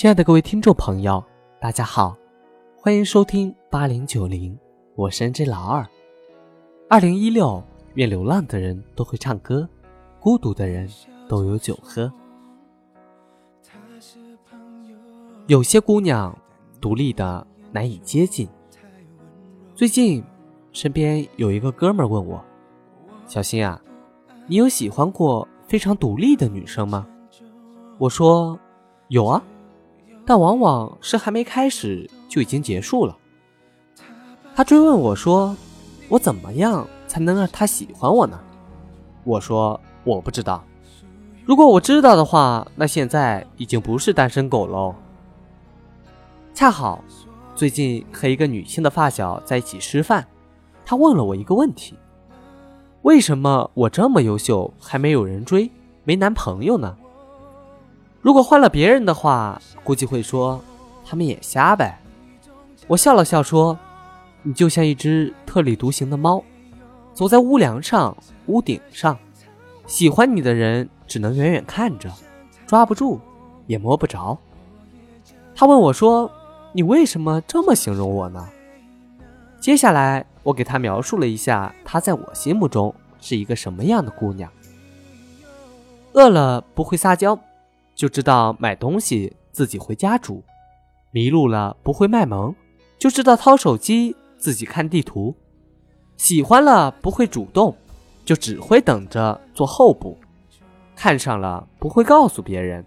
[0.00, 1.22] 亲爱的各位听众朋友，
[1.60, 2.16] 大家好，
[2.74, 4.58] 欢迎收听八零九零，
[4.94, 5.86] 我是 NJ 老二。
[6.88, 7.62] 二零一六，
[7.96, 9.68] 愿流浪的人都会唱歌，
[10.18, 10.88] 孤独的人
[11.28, 12.10] 都有酒喝。
[15.48, 16.34] 有些姑娘
[16.80, 18.48] 独立的难以接近。
[19.74, 20.24] 最近，
[20.72, 22.42] 身边有一个哥们问我
[23.28, 23.78] ：“小新啊，
[24.46, 27.06] 你有喜欢过非常独立的女生吗？”
[28.00, 28.58] 我说
[29.08, 29.44] ：“有啊。”
[30.30, 33.16] 但往往是还没开始就已经结束了。
[34.54, 35.56] 他追问我说
[36.08, 38.38] ：“我怎么样才能让他喜欢我呢？”
[39.26, 40.62] 我说：“我不知道。
[41.44, 44.94] 如果我知道的话，那现在已经不是单身狗喽。”
[46.54, 47.02] 恰好
[47.56, 50.24] 最近和一个女性的发小在一起吃饭，
[50.84, 51.96] 她问了我一个问题
[53.02, 55.68] ：“为什么我这么优秀还没有人追，
[56.04, 56.96] 没男朋友呢？”
[58.22, 60.62] 如果换了别人的话，估计会说
[61.06, 61.98] 他们眼瞎呗。
[62.86, 63.78] 我笑了笑说
[64.42, 66.42] ：“你就像一只特立独行的猫，
[67.14, 68.14] 走在屋梁上、
[68.46, 69.16] 屋顶上，
[69.86, 72.10] 喜欢你的人只能远远看着，
[72.66, 73.18] 抓不住，
[73.66, 74.36] 也摸不着。”
[75.56, 76.30] 他问我说
[76.72, 78.46] ：“你为什么这么形容我呢？”
[79.60, 84.50] 接下来我给他描述了一下他在我心目中是一个什么样的姑娘：
[86.12, 87.38] 饿了不会撒娇。
[88.00, 90.42] 就知道买东西自己回家煮，
[91.10, 92.54] 迷路了不会卖萌，
[92.98, 95.36] 就知道掏手机自己看地图，
[96.16, 97.76] 喜欢了不会主动，
[98.24, 100.16] 就只会等着做后补，
[100.96, 102.82] 看上了不会告诉别人，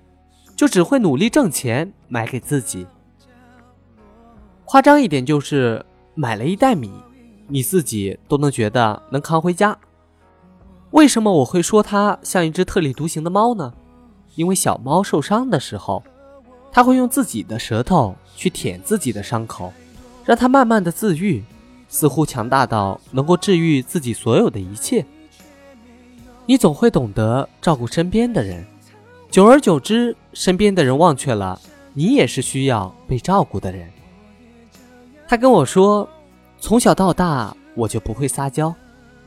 [0.56, 2.88] 就只会努力挣钱买给自己。
[4.66, 6.92] 夸张一点就是买了一袋米，
[7.48, 9.78] 你自己都能觉得能扛回家。
[10.90, 13.76] 为什么我会说它像一只特立独行的猫呢？
[14.36, 16.04] 因为小猫受伤的时候，
[16.72, 19.72] 它会用自己的舌头去舔自己的伤口，
[20.26, 21.44] 让它慢慢的自愈，
[21.88, 25.06] 似乎强大到能够治愈自己所有的一切。
[26.46, 28.66] 你总会懂得照顾身边的人，
[29.30, 31.60] 久而久之，身边的人忘却了
[31.94, 33.90] 你也是需要被照顾的人。
[35.28, 36.10] 他跟我说，
[36.60, 38.74] 从小到大我就不会撒娇，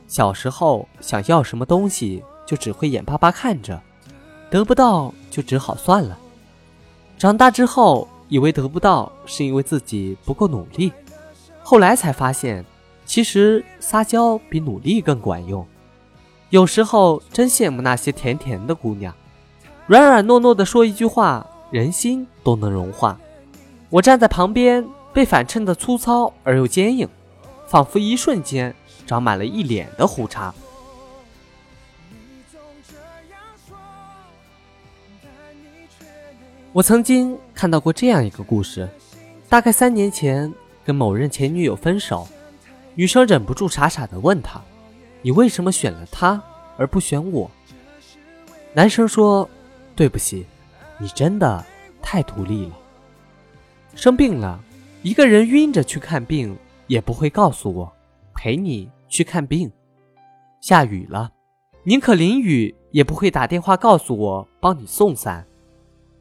[0.05, 3.81] 小时候想要什么东西就只会眼巴巴看着。
[4.49, 6.17] 得不到就只好算了。
[7.17, 10.91] 长大之后，以为得不到是因为自己不够努力，
[11.63, 12.63] 后来才发现，
[13.05, 15.65] 其实撒娇比努力更管用。
[16.49, 19.13] 有时候真羡慕那些甜甜的姑娘，
[19.85, 23.19] 软软糯糯的说一句话，人心都能融化。
[23.89, 27.07] 我站在旁边，被反衬的粗糙而又坚硬，
[27.67, 28.73] 仿佛一瞬间
[29.05, 30.53] 长满了一脸的胡茬。
[36.77, 38.87] 我曾经看到过这样一个故事，
[39.49, 40.53] 大概三年前
[40.85, 42.27] 跟某任前女友分手，
[42.93, 44.61] 女生忍不住傻傻的问他
[45.23, 46.39] ：“你为什么选了他
[46.77, 47.49] 而不选我？”
[48.75, 49.49] 男生说
[49.97, 50.45] ：“对不起，
[50.99, 51.65] 你真的
[51.99, 52.77] 太独立了。
[53.95, 54.63] 生病了，
[55.01, 56.55] 一个人晕着去看病
[56.85, 57.91] 也不会告诉我
[58.35, 59.67] 陪你去看病；
[60.61, 61.31] 下雨了，
[61.85, 65.43] 宁可淋雨也不会打电话告诉我帮你送伞。”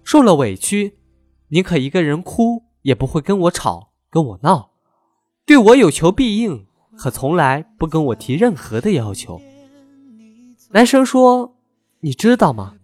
[0.06, 0.99] 受了委屈，
[1.49, 4.71] 宁可一个人哭，也不会跟我吵，跟我闹，
[5.44, 6.65] 对我有求必应，
[6.97, 9.41] 可从来不跟我提任何的要求。
[10.71, 11.56] 男生说
[12.03, 12.75] ：“你知道吗？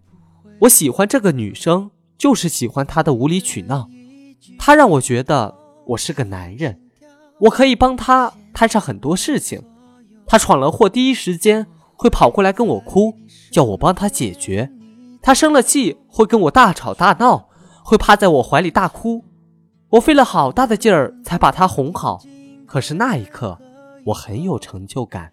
[0.63, 3.89] 我喜欢这个女生，就是喜欢她的无理取闹。
[4.59, 5.55] 她让我觉得
[5.87, 6.81] 我是个男人，
[7.39, 9.63] 我可以帮她摊上很多事情。
[10.27, 13.15] 她闯了祸，第一时间会跑过来跟我哭，
[13.49, 14.69] 叫我帮她解决。”
[15.23, 17.47] 他生了气会跟我大吵大闹，
[17.81, 19.23] 会趴在我怀里大哭，
[19.91, 22.21] 我费了好大的劲儿才把他哄好。
[22.67, 23.57] 可是那一刻，
[24.07, 25.31] 我很有成就感。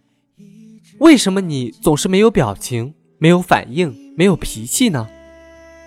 [1.01, 5.09] 为什么你总是没有表情、没有反应、没有脾气呢？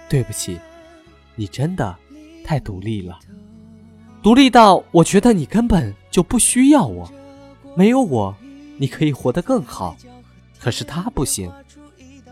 [0.10, 0.60] 对不起，
[1.36, 1.96] 你真的
[2.44, 3.18] 太独立了，
[4.22, 7.10] 独立到我觉得你根本就不需要我。
[7.78, 8.36] 没有我，
[8.78, 9.96] 你可以活得更好。
[10.60, 11.50] 可是他不行，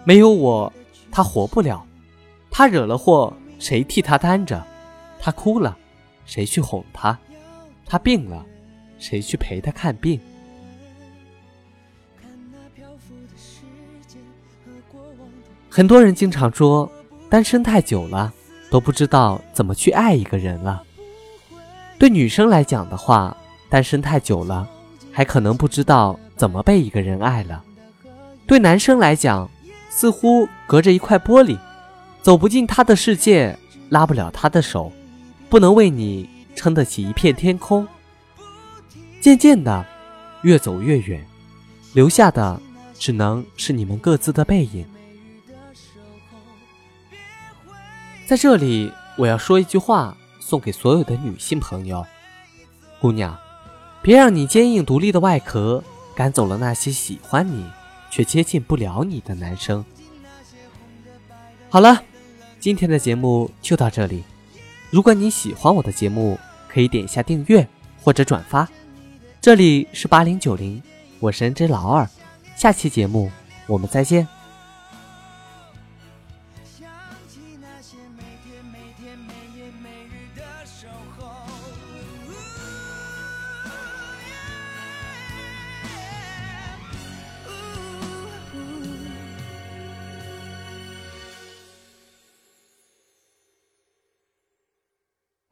[0.04, 0.74] 没有我。
[1.12, 1.86] 他活不了，
[2.50, 4.66] 他惹了祸，谁替他担着？
[5.20, 5.78] 他哭了，
[6.26, 7.18] 谁去哄他？
[7.86, 8.46] 他病了，
[8.98, 10.20] 谁去陪他看病？
[15.70, 16.92] 很多人经常说，
[17.30, 18.34] 单身太久了，
[18.70, 20.84] 都不知道怎么去爱一个人了。
[22.00, 23.36] 对女生来讲的话，
[23.70, 24.68] 单身太久了，
[25.12, 27.64] 还可能不知道怎么被一个人爱了。
[28.48, 29.50] 对男生来讲，
[29.92, 31.60] 似乎隔着一块玻璃，
[32.24, 33.60] 走不进他的世界，
[33.90, 34.92] 拉不了他的手，
[35.50, 37.86] 不能为你撑得起一片天空。
[39.20, 39.86] 渐渐的，
[40.44, 41.24] 越走越远，
[41.94, 42.60] 留下的
[42.98, 44.86] 只能是你们各自的背影。
[48.26, 52.04] 在这里，我要说一句话，送给所有的女性朋友：
[53.02, 53.38] 姑娘，
[54.02, 55.84] 别让你坚硬独立的外壳
[56.16, 57.66] 赶走了那些喜欢你
[58.12, 59.84] 却接近不了你的男生。
[61.70, 62.04] 好了，
[62.60, 64.24] 今天的节目就到这里。
[64.92, 66.38] 如果你喜欢我的节目，
[66.68, 67.68] 可以点一下订阅
[68.04, 68.70] 或者转发。
[69.40, 70.84] 这里是八零九零，
[71.20, 72.08] 我是 N J 老二，
[72.56, 73.32] 下期节目
[73.66, 74.28] 我们再见。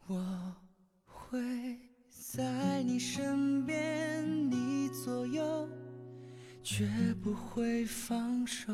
[0.09, 0.19] 我
[1.05, 1.39] 会
[2.09, 5.69] 在你身边，你左右，
[6.63, 6.87] 绝
[7.21, 8.73] 不会放手。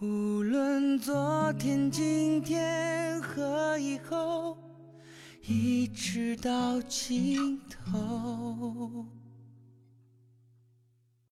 [0.00, 4.56] 无论昨天、今天和以后，
[5.42, 9.04] 一直到尽头。